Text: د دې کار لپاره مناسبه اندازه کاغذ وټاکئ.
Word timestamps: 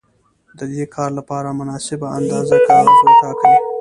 د 0.57 0.59
دې 0.73 0.85
کار 0.95 1.09
لپاره 1.19 1.49
مناسبه 1.59 2.07
اندازه 2.19 2.55
کاغذ 2.67 2.97
وټاکئ. 3.03 3.55